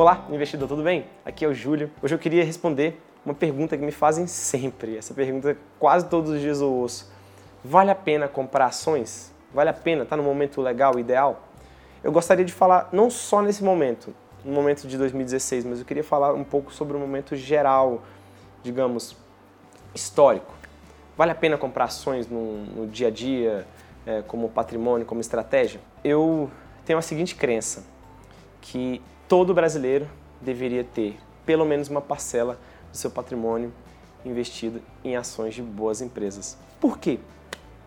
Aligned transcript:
Olá, 0.00 0.26
investidor, 0.30 0.66
tudo 0.66 0.82
bem? 0.82 1.04
Aqui 1.26 1.44
é 1.44 1.48
o 1.48 1.52
Júlio. 1.52 1.90
Hoje 2.02 2.14
eu 2.14 2.18
queria 2.18 2.42
responder 2.42 2.98
uma 3.22 3.34
pergunta 3.34 3.76
que 3.76 3.84
me 3.84 3.92
fazem 3.92 4.26
sempre. 4.26 4.96
Essa 4.96 5.12
pergunta 5.12 5.58
quase 5.78 6.06
todos 6.06 6.30
os 6.30 6.40
dias 6.40 6.62
eu 6.62 6.72
ouço. 6.72 7.12
Vale 7.62 7.90
a 7.90 7.94
pena 7.94 8.26
comprar 8.26 8.64
ações? 8.64 9.30
Vale 9.52 9.68
a 9.68 9.74
pena? 9.74 10.04
Está 10.04 10.16
no 10.16 10.22
momento 10.22 10.62
legal, 10.62 10.98
ideal? 10.98 11.42
Eu 12.02 12.10
gostaria 12.10 12.46
de 12.46 12.50
falar 12.50 12.88
não 12.90 13.10
só 13.10 13.42
nesse 13.42 13.62
momento, 13.62 14.14
no 14.42 14.54
momento 14.54 14.88
de 14.88 14.96
2016, 14.96 15.66
mas 15.66 15.80
eu 15.80 15.84
queria 15.84 16.02
falar 16.02 16.32
um 16.32 16.44
pouco 16.44 16.72
sobre 16.72 16.96
o 16.96 16.98
momento 16.98 17.36
geral, 17.36 18.00
digamos, 18.62 19.14
histórico. 19.94 20.54
Vale 21.14 21.32
a 21.32 21.34
pena 21.34 21.58
comprar 21.58 21.84
ações 21.84 22.26
no, 22.26 22.64
no 22.64 22.86
dia 22.86 23.08
a 23.08 23.10
dia, 23.10 23.66
é, 24.06 24.22
como 24.22 24.48
patrimônio, 24.48 25.04
como 25.04 25.20
estratégia? 25.20 25.78
Eu 26.02 26.50
tenho 26.86 26.98
a 26.98 27.02
seguinte 27.02 27.34
crença, 27.34 27.84
que 28.62 29.02
todo 29.30 29.54
brasileiro 29.54 30.10
deveria 30.40 30.82
ter 30.82 31.16
pelo 31.46 31.64
menos 31.64 31.88
uma 31.88 32.00
parcela 32.00 32.58
do 32.90 32.96
seu 32.96 33.12
patrimônio 33.12 33.72
investido 34.24 34.82
em 35.04 35.14
ações 35.14 35.54
de 35.54 35.62
boas 35.62 36.00
empresas. 36.00 36.58
Por 36.80 36.98
quê? 36.98 37.20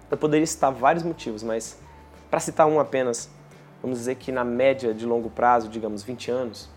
Eu 0.09 0.15
poderia 0.15 0.47
citar 0.47 0.71
vários 0.71 1.03
motivos, 1.03 1.43
mas 1.43 1.77
para 2.31 2.39
citar 2.39 2.65
um 2.65 2.79
apenas, 2.79 3.29
vamos 3.81 3.99
dizer 3.99 4.15
que 4.15 4.31
na 4.31 4.45
média 4.45 4.93
de 4.93 5.05
longo 5.05 5.29
prazo, 5.29 5.67
digamos 5.67 6.01
20 6.01 6.31
anos, 6.31 6.69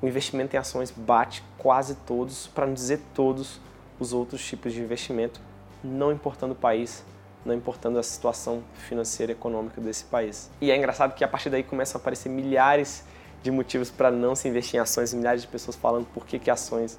o 0.00 0.06
investimento 0.06 0.56
em 0.56 0.58
ações 0.58 0.90
bate 0.90 1.44
quase 1.58 1.94
todos, 1.94 2.46
para 2.46 2.66
não 2.66 2.72
dizer 2.72 3.02
todos, 3.12 3.60
os 3.98 4.14
outros 4.14 4.42
tipos 4.42 4.72
de 4.72 4.80
investimento, 4.80 5.42
não 5.84 6.10
importando 6.10 6.54
o 6.54 6.56
país, 6.56 7.04
não 7.44 7.54
importando 7.54 7.98
a 7.98 8.02
situação 8.02 8.62
financeira 8.88 9.32
e 9.32 9.34
econômica 9.34 9.78
desse 9.78 10.04
país. 10.04 10.50
E 10.58 10.70
é 10.70 10.76
engraçado 10.76 11.14
que 11.14 11.22
a 11.22 11.28
partir 11.28 11.50
daí 11.50 11.62
começam 11.62 11.98
a 11.98 12.00
aparecer 12.00 12.30
milhares 12.30 13.04
de 13.04 13.10
motivos 13.48 13.90
para 13.90 14.10
não 14.10 14.34
se 14.34 14.48
investir 14.48 14.78
em 14.78 14.82
ações, 14.82 15.14
milhares 15.14 15.42
de 15.42 15.48
pessoas 15.48 15.76
falando 15.76 16.04
por 16.12 16.26
que, 16.26 16.36
que 16.36 16.50
ações 16.50 16.98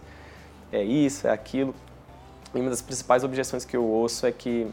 é 0.72 0.82
isso, 0.82 1.28
é 1.28 1.32
aquilo. 1.32 1.76
E 2.56 2.60
uma 2.60 2.70
das 2.70 2.82
principais 2.82 3.26
objeções 3.26 3.66
que 3.66 3.76
eu 3.76 3.84
ouço 3.84 4.26
é 4.26 4.32
que 4.32 4.66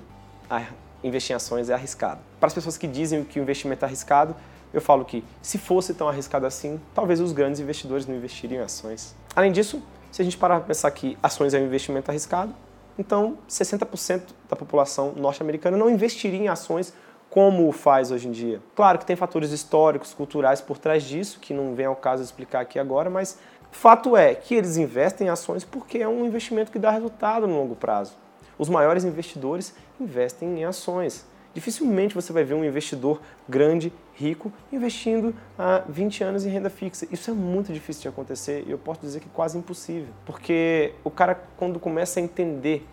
investir 1.02 1.32
em 1.32 1.36
ações 1.36 1.68
é 1.68 1.74
arriscado. 1.74 2.20
Para 2.38 2.46
as 2.46 2.54
pessoas 2.54 2.78
que 2.78 2.86
dizem 2.86 3.24
que 3.24 3.38
o 3.38 3.42
investimento 3.42 3.84
é 3.84 3.88
arriscado, 3.88 4.34
eu 4.72 4.80
falo 4.80 5.04
que 5.04 5.24
se 5.42 5.58
fosse 5.58 5.94
tão 5.94 6.08
arriscado 6.08 6.46
assim, 6.46 6.80
talvez 6.94 7.20
os 7.20 7.32
grandes 7.32 7.60
investidores 7.60 8.06
não 8.06 8.14
investiriam 8.14 8.60
em 8.60 8.64
ações. 8.64 9.14
Além 9.34 9.50
disso, 9.50 9.82
se 10.10 10.22
a 10.22 10.24
gente 10.24 10.36
parar 10.36 10.56
para 10.58 10.66
pensar 10.66 10.90
que 10.90 11.16
ações 11.22 11.54
é 11.54 11.58
um 11.58 11.64
investimento 11.64 12.10
arriscado, 12.10 12.54
então 12.98 13.38
60% 13.48 14.22
da 14.48 14.56
população 14.56 15.12
norte-americana 15.16 15.76
não 15.76 15.88
investiria 15.88 16.38
em 16.38 16.48
ações 16.48 16.92
como 17.30 17.70
faz 17.72 18.10
hoje 18.10 18.28
em 18.28 18.32
dia. 18.32 18.60
Claro 18.74 18.98
que 18.98 19.06
tem 19.06 19.16
fatores 19.16 19.52
históricos, 19.52 20.14
culturais 20.14 20.60
por 20.60 20.78
trás 20.78 21.02
disso, 21.02 21.38
que 21.40 21.52
não 21.52 21.74
vem 21.74 21.86
ao 21.86 21.96
caso 21.96 22.22
explicar 22.22 22.60
aqui 22.60 22.78
agora, 22.78 23.10
mas 23.10 23.38
fato 23.70 24.16
é 24.16 24.34
que 24.34 24.54
eles 24.54 24.76
investem 24.76 25.26
em 25.26 25.30
ações 25.30 25.64
porque 25.64 25.98
é 25.98 26.08
um 26.08 26.24
investimento 26.24 26.72
que 26.72 26.78
dá 26.78 26.90
resultado 26.90 27.46
no 27.46 27.56
longo 27.56 27.76
prazo. 27.76 28.16
Os 28.58 28.68
maiores 28.68 29.04
investidores 29.04 29.74
investem 30.00 30.60
em 30.60 30.64
ações. 30.64 31.26
Dificilmente 31.54 32.14
você 32.14 32.32
vai 32.32 32.44
ver 32.44 32.54
um 32.54 32.64
investidor 32.64 33.20
grande, 33.48 33.92
rico, 34.14 34.52
investindo 34.72 35.34
há 35.58 35.82
20 35.88 36.24
anos 36.24 36.44
em 36.44 36.50
renda 36.50 36.68
fixa. 36.68 37.06
Isso 37.10 37.30
é 37.30 37.34
muito 37.34 37.72
difícil 37.72 38.02
de 38.02 38.08
acontecer 38.08 38.64
e 38.66 38.70
eu 38.70 38.78
posso 38.78 39.00
dizer 39.00 39.20
que 39.20 39.28
quase 39.28 39.56
impossível. 39.56 40.12
Porque 40.26 40.92
o 41.04 41.10
cara, 41.10 41.34
quando 41.56 41.78
começa 41.78 42.20
a 42.20 42.22
entender 42.22 42.86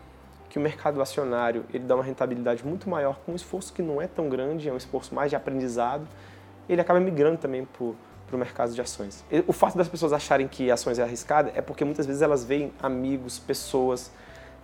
que 0.55 0.59
o 0.59 0.61
mercado 0.61 1.01
acionário 1.01 1.65
ele 1.73 1.83
dá 1.83 1.95
uma 1.95 2.03
rentabilidade 2.05 2.65
muito 2.65 2.89
maior 2.89 3.19
com 3.25 3.33
um 3.33 3.35
esforço 3.35 3.73
que 3.73 3.81
não 3.81 4.01
é 4.01 4.07
tão 4.07 4.29
grande, 4.29 4.69
é 4.69 4.71
um 4.71 4.77
esforço 4.77 5.13
mais 5.13 5.29
de 5.29 5.35
aprendizado, 5.35 6.07
ele 6.69 6.79
acaba 6.79 6.97
migrando 6.97 7.37
também 7.37 7.65
para 7.65 7.83
o 7.83 8.37
mercado 8.37 8.73
de 8.73 8.79
ações. 8.79 9.25
O 9.47 9.51
fato 9.51 9.77
das 9.77 9.89
pessoas 9.89 10.13
acharem 10.13 10.47
que 10.47 10.71
ações 10.71 10.97
é 10.97 11.03
arriscada 11.03 11.51
é 11.53 11.61
porque 11.61 11.83
muitas 11.83 12.05
vezes 12.05 12.21
elas 12.21 12.45
veem 12.45 12.71
amigos, 12.81 13.37
pessoas, 13.37 14.13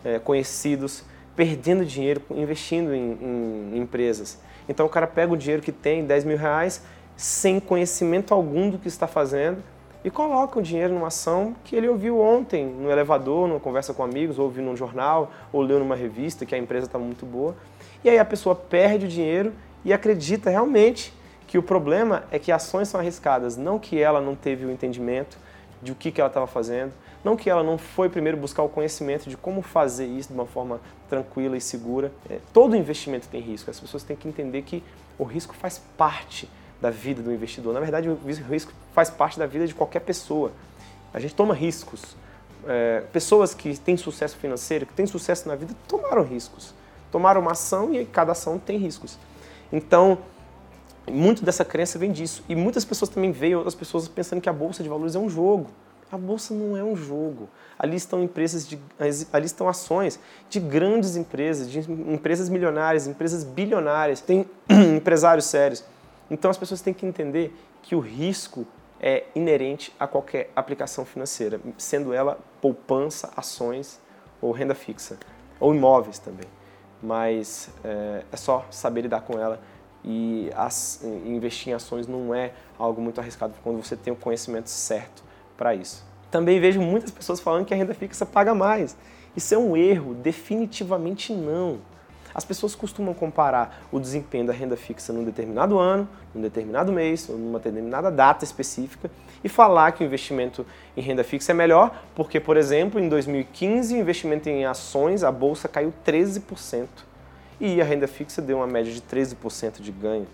é, 0.06 0.18
conhecidos 0.18 1.04
perdendo 1.36 1.84
dinheiro 1.84 2.22
investindo 2.32 2.96
em, 2.96 3.12
em, 3.12 3.76
em, 3.76 3.80
empresas. 3.80 4.40
Então 4.70 4.86
o 4.86 4.90
cara 4.90 5.08
pega 5.08 5.34
o 5.34 5.36
dinheiro 5.36 5.62
que 5.62 5.74
tem, 5.74 6.06
10 6.06 6.24
mil 6.24 6.38
reais, 6.38 6.84
sem 7.18 7.60
conhecimento 7.60 8.34
algum 8.34 8.70
do 8.70 8.78
que 8.78 8.88
está 8.88 9.08
fazendo, 9.08 9.62
e 10.04 10.10
coloca 10.10 10.60
o 10.60 10.62
dinheiro 10.62 10.94
numa 10.94 11.08
ação 11.08 11.56
que 11.64 11.76
ele 11.76 11.88
ouviu 11.88 12.20
ontem 12.20 12.66
no 12.66 12.90
elevador, 12.90 13.48
numa 13.48 13.60
conversa 13.60 13.94
com 13.94 14.04
amigos, 14.04 14.40
ou 14.40 14.46
ouviu 14.46 14.64
num 14.64 14.76
jornal, 14.76 15.32
ou 15.54 15.62
leu 15.62 15.80
numa 15.80 15.96
revista 15.96 16.46
que 16.46 16.56
a 16.56 16.58
empresa 16.58 16.88
está 16.88 16.98
muito 16.98 17.26
boa. 17.26 17.56
E 18.04 18.10
aí 18.10 18.18
a 18.18 18.26
pessoa 18.26 18.56
perde 18.56 19.06
o 19.06 19.10
dinheiro 19.10 19.54
e 19.86 19.94
acredita 19.94 20.50
realmente 20.50 21.14
que 21.48 21.58
o 21.58 21.64
problema 21.64 22.24
é 22.32 22.40
que 22.40 22.52
ações 22.52 22.88
são 22.88 23.00
arriscadas, 23.00 23.58
não 23.58 23.78
que 23.78 24.00
ela 24.00 24.22
não 24.22 24.36
teve 24.36 24.66
o 24.66 24.72
entendimento 24.72 25.38
de 25.82 25.92
o 25.92 25.96
que, 25.96 26.12
que 26.12 26.22
ela 26.22 26.30
estava 26.30 26.48
fazendo, 26.48 26.94
não 27.24 27.36
que 27.36 27.50
ela 27.50 27.64
não 27.64 27.78
foi 27.78 28.10
primeiro 28.10 28.38
buscar 28.38 28.64
o 28.64 28.70
conhecimento 28.70 29.30
de 29.30 29.38
como 29.38 29.62
fazer 29.62 30.06
isso 30.06 30.30
de 30.30 30.34
uma 30.34 30.46
forma 30.46 30.80
tranquila 31.10 31.58
e 31.58 31.62
segura. 31.62 32.12
É, 32.30 32.40
todo 32.54 32.76
investimento 32.76 33.28
tem 33.28 33.42
risco, 33.42 33.70
as 33.70 33.80
pessoas 33.80 34.02
têm 34.02 34.16
que 34.16 34.28
entender 34.28 34.62
que 34.64 34.84
o 35.20 35.24
risco 35.24 35.54
faz 35.54 35.80
parte 35.98 36.50
da 36.82 36.90
vida 36.90 37.22
do 37.22 37.32
investidor. 37.32 37.74
Na 37.74 37.80
verdade, 37.80 38.10
o 38.10 38.18
risco 38.50 38.74
faz 38.94 39.10
parte 39.10 39.38
da 39.38 39.46
vida 39.46 39.68
de 39.68 39.76
qualquer 39.76 40.00
pessoa. 40.00 40.52
A 41.14 41.20
gente 41.20 41.36
toma 41.36 41.54
riscos. 41.54 42.16
É, 42.68 43.04
pessoas 43.14 43.54
que 43.54 43.78
têm 43.78 43.96
sucesso 43.96 44.36
financeiro, 44.38 44.86
que 44.86 44.94
têm 44.94 45.06
sucesso 45.06 45.48
na 45.48 45.56
vida, 45.56 45.76
tomaram 45.88 46.24
riscos. 46.24 46.74
Tomaram 47.12 47.42
uma 47.42 47.52
ação 47.52 47.94
e 47.94 48.06
cada 48.06 48.32
ação 48.32 48.58
tem 48.58 48.78
riscos. 48.78 49.18
Então, 49.72 50.20
muito 51.10 51.44
dessa 51.44 51.64
crença 51.64 52.00
vem 52.00 52.12
disso. 52.12 52.44
E 52.50 52.56
muitas 52.56 52.84
pessoas 52.84 53.10
também 53.10 53.32
veem 53.32 53.56
outras 53.56 53.76
pessoas 53.76 54.08
pensando 54.08 54.42
que 54.42 54.50
a 54.50 54.54
bolsa 54.54 54.82
de 54.82 54.90
valores 54.90 55.16
é 55.16 55.20
um 55.20 55.30
jogo. 55.30 55.68
A 56.12 56.18
bolsa 56.18 56.54
não 56.54 56.76
é 56.76 56.84
um 56.84 56.96
jogo. 56.96 57.48
Ali 57.80 57.96
estão 57.96 58.22
empresas 58.22 58.68
de, 58.68 58.78
ali 59.32 59.46
estão 59.46 59.70
ações 59.70 60.20
de 60.50 60.60
grandes 60.60 61.16
empresas, 61.16 61.70
de 61.70 61.80
empresas 61.80 62.50
milionárias, 62.50 63.08
empresas 63.08 63.44
bilionárias, 63.44 64.20
tem 64.20 64.46
empresários 64.98 65.46
sérios. 65.46 65.84
Então 66.32 66.50
as 66.50 66.58
pessoas 66.58 66.82
têm 66.82 66.94
que 66.94 67.06
entender 67.06 67.54
que 67.84 67.94
o 67.94 68.00
risco 68.00 68.66
é 69.02 69.26
inerente 69.36 69.94
a 70.00 70.08
qualquer 70.08 70.50
aplicação 70.56 71.04
financeira, 71.04 71.60
sendo 71.78 72.14
ela 72.14 72.40
poupança, 72.62 73.30
ações 73.36 74.00
ou 74.42 74.52
renda 74.54 74.74
fixa, 74.74 75.18
ou 75.60 75.76
imóveis 75.76 76.18
também. 76.20 76.48
Mas 77.04 77.70
é, 77.84 78.24
é 78.32 78.38
só 78.38 78.66
saber 78.72 79.02
lidar 79.02 79.22
com 79.22 79.38
ela 79.38 79.60
e 80.06 80.50
as, 80.56 81.04
investir 81.04 81.74
em 81.74 81.76
ações 81.76 82.08
não 82.08 82.34
é 82.34 82.54
algo 82.80 83.02
muito 83.02 83.20
arriscado 83.20 83.54
quando 83.62 83.84
você 83.84 83.98
tem 83.98 84.14
o 84.14 84.16
conhecimento 84.16 84.70
certo 84.70 85.24
para 85.58 85.76
isso. 85.76 86.06
Também 86.30 86.62
vejo 86.62 86.80
muitas 86.80 87.12
pessoas 87.12 87.42
falando 87.42 87.66
que 87.66 87.74
a 87.74 87.78
renda 87.78 87.94
fixa 87.94 88.26
paga 88.26 88.56
mais. 88.56 88.96
Isso 89.36 89.54
é 89.54 89.58
um 89.58 89.76
erro, 89.76 90.14
definitivamente 90.14 91.34
não. 91.34 91.80
As 92.34 92.46
pessoas 92.46 92.76
costumam 92.76 93.14
comparar 93.14 93.84
o 93.92 94.00
desempenho 94.00 94.46
da 94.46 94.54
renda 94.54 94.78
fixa 94.78 95.12
num 95.12 95.24
determinado 95.24 95.78
ano, 95.78 96.08
num 96.34 96.42
determinado 96.42 96.92
mês, 96.92 97.30
ou 97.30 97.38
numa 97.38 97.60
determinada 97.60 98.10
data 98.10 98.44
específica 98.44 99.10
e 99.44 99.50
falar 99.50 99.92
que 99.92 100.04
o 100.04 100.06
investimento 100.06 100.66
em 100.96 101.02
renda 101.02 101.24
fixa 101.24 101.52
é 101.52 101.56
melhor, 101.56 102.04
porque, 102.16 102.40
por 102.40 102.58
exemplo, 102.58 103.00
em 103.00 103.10
2015 103.10 103.96
o 103.96 103.98
investimento 103.98 104.50
em 104.50 104.66
ações, 104.66 105.24
a 105.24 105.32
bolsa 105.32 105.68
caiu 105.68 105.94
13% 106.06 106.88
e 107.60 107.82
a 107.82 107.84
renda 107.84 108.08
fixa 108.08 108.42
deu 108.42 108.58
uma 108.58 108.68
média 108.68 108.92
de 108.92 109.02
13% 109.02 109.82
de 109.82 109.92
ganho. 109.92 110.28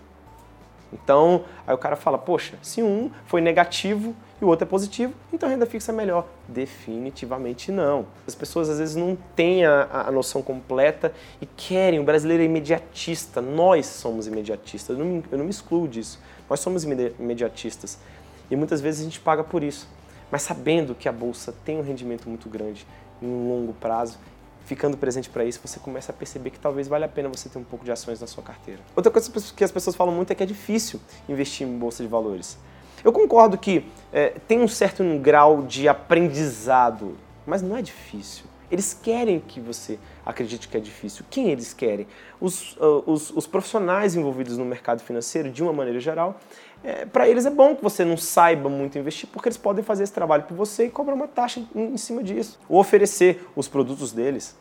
Então, 0.91 1.43
aí 1.65 1.73
o 1.73 1.77
cara 1.77 1.95
fala, 1.95 2.17
poxa, 2.17 2.55
se 2.61 2.81
um 2.81 3.11
foi 3.25 3.41
negativo 3.41 4.15
e 4.39 4.45
o 4.45 4.47
outro 4.47 4.65
é 4.65 4.69
positivo, 4.69 5.13
então 5.33 5.49
a 5.49 5.51
renda 5.51 5.65
fixa 5.65 5.91
é 5.91 5.95
melhor. 5.95 6.27
Definitivamente 6.47 7.71
não. 7.71 8.05
As 8.27 8.35
pessoas 8.35 8.69
às 8.69 8.77
vezes 8.77 8.95
não 8.95 9.17
têm 9.35 9.65
a, 9.65 10.05
a 10.07 10.11
noção 10.11 10.41
completa 10.41 11.11
e 11.41 11.45
querem, 11.45 11.99
o 11.99 12.03
brasileiro 12.03 12.43
é 12.43 12.45
imediatista, 12.45 13.41
nós 13.41 13.85
somos 13.87 14.27
imediatistas, 14.27 14.97
eu 14.97 15.03
não, 15.03 15.23
eu 15.31 15.37
não 15.37 15.45
me 15.45 15.51
excluo 15.51 15.87
disso, 15.87 16.19
nós 16.49 16.59
somos 16.59 16.83
imediatistas 16.83 17.97
e 18.49 18.55
muitas 18.55 18.79
vezes 18.79 19.01
a 19.01 19.03
gente 19.03 19.19
paga 19.19 19.43
por 19.43 19.63
isso. 19.63 19.87
Mas 20.31 20.41
sabendo 20.41 20.93
que 20.93 21.07
a 21.07 21.11
bolsa 21.11 21.53
tem 21.65 21.77
um 21.77 21.81
rendimento 21.81 22.27
muito 22.27 22.49
grande 22.49 22.85
em 23.21 23.27
um 23.27 23.49
longo 23.49 23.73
prazo, 23.73 24.19
ficando 24.65 24.97
presente 24.97 25.29
para 25.29 25.45
isso, 25.45 25.59
você 25.63 25.79
começa 25.79 26.11
a 26.11 26.15
perceber 26.15 26.49
que 26.49 26.59
talvez 26.59 26.89
valha 26.89 27.05
a 27.05 27.09
pena 27.09 27.29
você 27.29 27.47
ter 27.47 27.57
um 27.57 27.63
pouco 27.63 27.85
de 27.85 27.91
ações 27.91 28.19
na 28.19 28.27
sua 28.27 28.43
carteira. 28.43 28.81
Outra 28.93 29.09
coisa 29.09 29.31
que 29.55 29.63
as 29.63 29.71
pessoas 29.71 29.95
falam 29.95 30.13
muito 30.13 30.29
é 30.31 30.35
que 30.35 30.43
é 30.43 30.45
difícil 30.45 30.99
investir 31.27 31.65
em 31.65 31.77
bolsa 31.77 32.03
de 32.03 32.09
valores. 32.09 32.57
Eu 33.07 33.13
concordo 33.13 33.57
que 33.57 33.85
é, 34.11 34.33
tem 34.49 34.59
um 34.59 34.67
certo 34.67 35.01
grau 35.19 35.61
de 35.61 35.87
aprendizado, 35.87 37.17
mas 37.45 37.61
não 37.61 37.77
é 37.77 37.81
difícil. 37.81 38.43
Eles 38.69 38.93
querem 38.93 39.39
que 39.39 39.61
você 39.61 39.97
acredite 40.25 40.67
que 40.67 40.75
é 40.75 40.79
difícil. 40.81 41.23
Quem 41.29 41.47
eles 41.47 41.73
querem? 41.73 42.05
Os, 42.37 42.75
uh, 42.75 43.01
os, 43.05 43.31
os 43.31 43.47
profissionais 43.47 44.13
envolvidos 44.13 44.57
no 44.57 44.65
mercado 44.65 45.01
financeiro, 45.01 45.49
de 45.49 45.63
uma 45.63 45.71
maneira 45.71 46.01
geral, 46.01 46.37
é, 46.83 47.05
para 47.05 47.29
eles 47.29 47.45
é 47.45 47.49
bom 47.49 47.77
que 47.77 47.81
você 47.81 48.03
não 48.03 48.17
saiba 48.17 48.67
muito 48.67 48.99
investir, 48.99 49.29
porque 49.31 49.47
eles 49.47 49.57
podem 49.57 49.85
fazer 49.85 50.03
esse 50.03 50.11
trabalho 50.11 50.43
por 50.43 50.57
você 50.57 50.87
e 50.87 50.89
cobrar 50.89 51.13
uma 51.13 51.29
taxa 51.29 51.61
em, 51.73 51.93
em 51.93 51.97
cima 51.97 52.21
disso, 52.21 52.59
ou 52.67 52.77
oferecer 52.77 53.47
os 53.55 53.69
produtos 53.69 54.11
deles. 54.11 54.53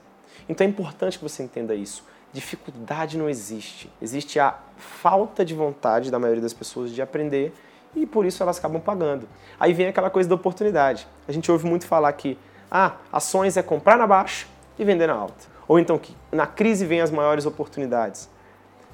Então 0.49 0.65
é 0.65 0.71
importante 0.71 1.19
que 1.19 1.25
você 1.25 1.43
entenda 1.43 1.75
isso. 1.75 2.05
Dificuldade 2.33 3.19
não 3.19 3.29
existe. 3.29 3.91
Existe 4.01 4.39
a 4.39 4.57
falta 4.77 5.45
de 5.45 5.53
vontade 5.53 6.13
da 6.13 6.19
maioria 6.21 6.43
das 6.43 6.53
pessoas 6.53 6.93
de 6.93 7.03
aprender 7.03 7.53
e 7.97 8.07
por 8.07 8.27
isso 8.27 8.43
elas 8.43 8.59
acabam 8.59 8.81
pagando. 8.81 9.27
Aí 9.59 9.73
vem 9.73 9.89
aquela 9.89 10.11
coisa 10.11 10.29
da 10.29 10.35
oportunidade. 10.35 11.09
A 11.27 11.33
gente 11.33 11.51
ouve 11.51 11.67
muito 11.67 11.87
falar 11.87 12.13
que 12.13 12.39
ah, 12.71 12.97
ações 13.11 13.57
é 13.57 13.63
comprar 13.63 13.97
na 13.97 14.07
baixa 14.07 14.47
e 14.79 14.85
vender 14.85 15.07
na 15.07 15.15
alta. 15.15 15.47
Ou 15.67 15.79
então 15.79 15.99
que 15.99 16.15
na 16.31 16.47
crise 16.47 16.85
vem 16.85 17.01
as 17.01 17.11
maiores 17.11 17.47
oportunidades. 17.47 18.29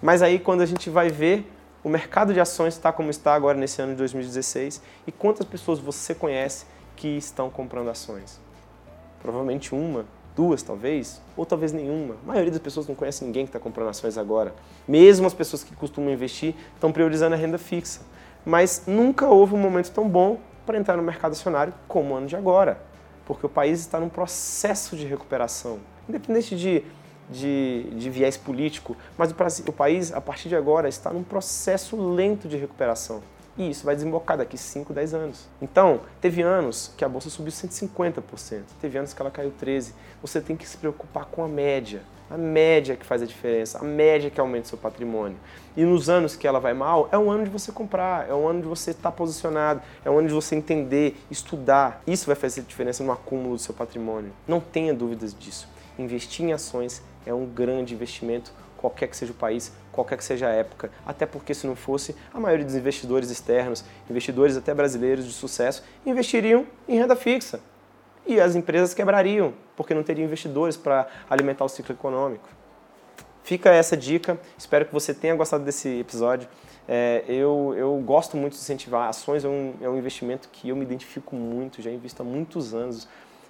Mas 0.00 0.22
aí 0.22 0.38
quando 0.38 0.60
a 0.60 0.66
gente 0.66 0.88
vai 0.88 1.08
ver 1.08 1.50
o 1.84 1.88
mercado 1.88 2.32
de 2.32 2.38
ações 2.38 2.74
está 2.74 2.92
como 2.92 3.10
está 3.10 3.34
agora 3.34 3.58
nesse 3.58 3.82
ano 3.82 3.92
de 3.92 3.98
2016 3.98 4.80
e 5.04 5.10
quantas 5.10 5.44
pessoas 5.44 5.80
você 5.80 6.14
conhece 6.14 6.64
que 6.94 7.08
estão 7.08 7.50
comprando 7.50 7.90
ações? 7.90 8.40
Provavelmente 9.20 9.74
uma, 9.74 10.06
duas 10.36 10.62
talvez, 10.62 11.20
ou 11.36 11.44
talvez 11.44 11.72
nenhuma. 11.72 12.16
A 12.22 12.26
maioria 12.28 12.52
das 12.52 12.60
pessoas 12.60 12.86
não 12.86 12.94
conhece 12.94 13.24
ninguém 13.24 13.44
que 13.44 13.48
está 13.48 13.58
comprando 13.58 13.88
ações 13.88 14.16
agora. 14.16 14.54
Mesmo 14.86 15.26
as 15.26 15.34
pessoas 15.34 15.64
que 15.64 15.74
costumam 15.74 16.12
investir 16.12 16.54
estão 16.74 16.92
priorizando 16.92 17.34
a 17.34 17.38
renda 17.38 17.58
fixa. 17.58 18.00
Mas 18.44 18.84
nunca 18.86 19.26
houve 19.26 19.54
um 19.54 19.58
momento 19.58 19.90
tão 19.90 20.08
bom 20.08 20.38
para 20.66 20.78
entrar 20.78 20.96
no 20.96 21.02
mercado 21.02 21.32
acionário 21.32 21.72
como 21.86 22.14
o 22.14 22.16
ano 22.16 22.26
de 22.26 22.36
agora, 22.36 22.80
porque 23.24 23.46
o 23.46 23.48
país 23.48 23.80
está 23.80 24.00
num 24.00 24.08
processo 24.08 24.96
de 24.96 25.06
recuperação. 25.06 25.78
Independente 26.08 26.56
de, 26.56 26.84
de, 27.28 27.90
de 27.94 28.10
viés 28.10 28.36
político, 28.36 28.96
mas 29.16 29.30
o, 29.30 29.70
o 29.70 29.72
país, 29.72 30.12
a 30.12 30.20
partir 30.20 30.48
de 30.48 30.56
agora, 30.56 30.88
está 30.88 31.12
num 31.12 31.22
processo 31.22 31.96
lento 31.96 32.48
de 32.48 32.56
recuperação. 32.56 33.22
E 33.56 33.68
isso 33.68 33.84
vai 33.84 33.94
desembocar 33.94 34.38
daqui 34.38 34.56
5, 34.56 34.92
10 34.92 35.14
anos. 35.14 35.48
Então, 35.60 36.00
teve 36.20 36.40
anos 36.40 36.90
que 36.96 37.04
a 37.04 37.08
bolsa 37.08 37.28
subiu 37.28 37.52
150%, 37.52 38.62
teve 38.80 38.98
anos 38.98 39.12
que 39.12 39.20
ela 39.20 39.30
caiu 39.30 39.52
13%. 39.62 39.92
Você 40.22 40.40
tem 40.40 40.56
que 40.56 40.66
se 40.66 40.76
preocupar 40.78 41.26
com 41.26 41.44
a 41.44 41.48
média. 41.48 42.02
A 42.30 42.38
média 42.38 42.96
que 42.96 43.04
faz 43.04 43.20
a 43.20 43.26
diferença, 43.26 43.78
a 43.78 43.84
média 43.84 44.30
que 44.30 44.40
aumenta 44.40 44.64
o 44.64 44.68
seu 44.68 44.78
patrimônio. 44.78 45.36
E 45.76 45.84
nos 45.84 46.08
anos 46.08 46.34
que 46.34 46.46
ela 46.46 46.58
vai 46.58 46.72
mal, 46.72 47.06
é 47.12 47.18
um 47.18 47.30
ano 47.30 47.44
de 47.44 47.50
você 47.50 47.70
comprar, 47.70 48.26
é 48.26 48.32
um 48.32 48.48
ano 48.48 48.62
de 48.62 48.68
você 48.68 48.92
estar 48.92 49.12
posicionado, 49.12 49.82
é 50.02 50.10
um 50.10 50.18
ano 50.18 50.28
de 50.28 50.32
você 50.32 50.54
entender, 50.54 51.14
estudar. 51.30 52.00
Isso 52.06 52.24
vai 52.24 52.34
fazer 52.34 52.62
diferença 52.62 53.04
no 53.04 53.12
acúmulo 53.12 53.56
do 53.56 53.60
seu 53.60 53.74
patrimônio. 53.74 54.32
Não 54.48 54.60
tenha 54.60 54.94
dúvidas 54.94 55.34
disso. 55.38 55.68
Investir 55.98 56.46
em 56.46 56.54
ações 56.54 57.02
é 57.26 57.34
um 57.34 57.44
grande 57.44 57.92
investimento 57.92 58.50
qualquer 58.82 59.06
que 59.06 59.16
seja 59.16 59.30
o 59.30 59.34
país, 59.34 59.72
qualquer 59.92 60.18
que 60.18 60.24
seja 60.24 60.48
a 60.48 60.50
época. 60.50 60.90
Até 61.06 61.24
porque, 61.24 61.54
se 61.54 61.66
não 61.68 61.76
fosse, 61.76 62.16
a 62.34 62.40
maioria 62.40 62.66
dos 62.66 62.74
investidores 62.74 63.30
externos, 63.30 63.84
investidores 64.10 64.56
até 64.56 64.74
brasileiros 64.74 65.24
de 65.24 65.32
sucesso, 65.32 65.84
investiriam 66.04 66.66
em 66.88 66.98
renda 66.98 67.14
fixa. 67.14 67.60
E 68.26 68.40
as 68.40 68.56
empresas 68.56 68.92
quebrariam, 68.92 69.54
porque 69.76 69.94
não 69.94 70.02
teriam 70.02 70.26
investidores 70.26 70.76
para 70.76 71.06
alimentar 71.30 71.64
o 71.64 71.68
ciclo 71.68 71.94
econômico. 71.94 72.48
Fica 73.44 73.70
essa 73.70 73.96
dica, 73.96 74.38
espero 74.58 74.84
que 74.84 74.92
você 74.92 75.14
tenha 75.14 75.34
gostado 75.34 75.64
desse 75.64 75.88
episódio. 76.00 76.48
É, 76.88 77.24
eu, 77.28 77.74
eu 77.76 77.96
gosto 78.04 78.36
muito 78.36 78.52
de 78.52 78.58
incentivar. 78.58 79.08
Ações 79.08 79.44
é 79.44 79.48
um, 79.48 79.74
é 79.80 79.88
um 79.88 79.96
investimento 79.96 80.48
que 80.50 80.68
eu 80.68 80.76
me 80.76 80.82
identifico 80.82 81.36
muito, 81.36 81.80
já 81.80 81.90
invisto 81.90 82.22
há 82.22 82.24
muitos 82.24 82.74
anos, 82.74 83.08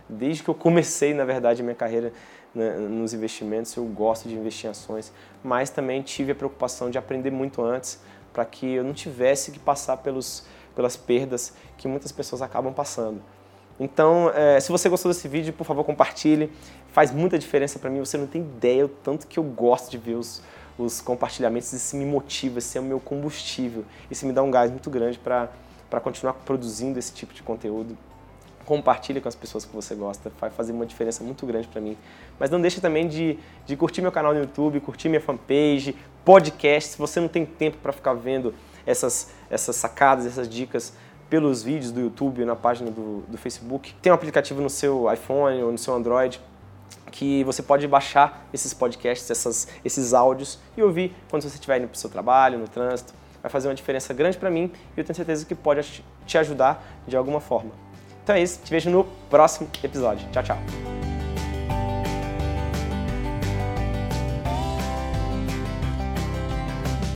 desde 0.08 0.42
que 0.42 0.48
eu 0.48 0.54
comecei, 0.54 1.14
na 1.14 1.24
verdade, 1.24 1.60
a 1.62 1.64
minha 1.64 1.74
carreira 1.74 2.12
né, 2.54 2.76
nos 2.76 3.14
investimentos, 3.14 3.74
eu 3.76 3.84
gosto 3.84 4.28
de 4.28 4.34
investir 4.34 4.66
em 4.66 4.70
ações, 4.70 5.12
mas 5.42 5.70
também 5.70 6.02
tive 6.02 6.32
a 6.32 6.34
preocupação 6.34 6.90
de 6.90 6.98
aprender 6.98 7.30
muito 7.30 7.62
antes 7.62 7.98
para 8.32 8.44
que 8.44 8.74
eu 8.74 8.84
não 8.84 8.92
tivesse 8.92 9.50
que 9.52 9.58
passar 9.58 9.98
pelos, 9.98 10.44
pelas 10.74 10.96
perdas 10.96 11.52
que 11.76 11.86
muitas 11.88 12.12
pessoas 12.12 12.42
acabam 12.42 12.72
passando. 12.72 13.22
Então, 13.80 14.30
é, 14.34 14.60
se 14.60 14.70
você 14.70 14.88
gostou 14.88 15.10
desse 15.10 15.26
vídeo, 15.28 15.52
por 15.52 15.64
favor, 15.64 15.84
compartilhe. 15.84 16.52
Faz 16.92 17.10
muita 17.10 17.38
diferença 17.38 17.78
para 17.78 17.88
mim, 17.88 18.00
você 18.00 18.18
não 18.18 18.26
tem 18.26 18.42
ideia 18.42 18.84
o 18.84 18.88
tanto 18.88 19.26
que 19.26 19.38
eu 19.38 19.42
gosto 19.42 19.90
de 19.90 19.96
ver 19.96 20.14
os, 20.14 20.42
os 20.78 21.00
compartilhamentos, 21.00 21.72
isso 21.72 21.96
me 21.96 22.04
motiva, 22.04 22.58
esse 22.58 22.76
é 22.76 22.80
o 22.80 22.84
meu 22.84 23.00
combustível, 23.00 23.84
isso 24.10 24.26
me 24.26 24.32
dá 24.32 24.42
um 24.42 24.50
gás 24.50 24.70
muito 24.70 24.90
grande 24.90 25.18
para 25.18 25.48
continuar 26.02 26.34
produzindo 26.34 26.98
esse 26.98 27.12
tipo 27.12 27.32
de 27.32 27.42
conteúdo 27.42 27.96
compartilhe 28.64 29.20
com 29.20 29.28
as 29.28 29.34
pessoas 29.34 29.64
que 29.64 29.74
você 29.74 29.94
gosta, 29.94 30.32
vai 30.40 30.50
fazer 30.50 30.72
uma 30.72 30.86
diferença 30.86 31.22
muito 31.22 31.46
grande 31.46 31.68
para 31.68 31.80
mim. 31.80 31.96
Mas 32.38 32.50
não 32.50 32.60
deixe 32.60 32.80
também 32.80 33.08
de, 33.08 33.38
de 33.66 33.76
curtir 33.76 34.02
meu 34.02 34.12
canal 34.12 34.32
no 34.32 34.40
YouTube, 34.40 34.80
curtir 34.80 35.08
minha 35.08 35.20
fanpage, 35.20 35.96
podcast. 36.24 36.90
Se 36.90 36.98
você 36.98 37.20
não 37.20 37.28
tem 37.28 37.44
tempo 37.44 37.78
para 37.78 37.92
ficar 37.92 38.14
vendo 38.14 38.54
essas, 38.86 39.30
essas 39.50 39.76
sacadas, 39.76 40.26
essas 40.26 40.48
dicas 40.48 40.92
pelos 41.28 41.62
vídeos 41.62 41.90
do 41.90 42.00
YouTube, 42.00 42.44
na 42.44 42.54
página 42.54 42.90
do, 42.90 43.22
do 43.26 43.38
Facebook, 43.38 43.94
tem 44.02 44.12
um 44.12 44.14
aplicativo 44.14 44.60
no 44.60 44.68
seu 44.68 45.10
iPhone 45.12 45.62
ou 45.62 45.72
no 45.72 45.78
seu 45.78 45.94
Android 45.94 46.40
que 47.10 47.44
você 47.44 47.62
pode 47.62 47.86
baixar 47.86 48.46
esses 48.52 48.72
podcasts, 48.72 49.30
essas, 49.30 49.68
esses 49.84 50.14
áudios 50.14 50.58
e 50.76 50.82
ouvir 50.82 51.14
quando 51.30 51.42
você 51.42 51.54
estiver 51.54 51.78
indo 51.78 51.88
para 51.88 51.94
o 51.94 51.98
seu 51.98 52.10
trabalho, 52.10 52.58
no 52.58 52.66
trânsito. 52.66 53.14
Vai 53.42 53.50
fazer 53.50 53.68
uma 53.68 53.74
diferença 53.74 54.12
grande 54.14 54.38
para 54.38 54.50
mim 54.50 54.72
e 54.96 55.00
eu 55.00 55.04
tenho 55.04 55.14
certeza 55.14 55.44
que 55.44 55.54
pode 55.54 56.02
te 56.26 56.38
ajudar 56.38 56.84
de 57.06 57.16
alguma 57.16 57.40
forma. 57.40 57.81
Então 58.22 58.36
é 58.36 58.42
isso, 58.42 58.60
te 58.64 58.70
vejo 58.70 58.90
no 58.90 59.04
próximo 59.28 59.68
episódio. 59.82 60.26
Tchau, 60.30 60.42
tchau. 60.42 60.91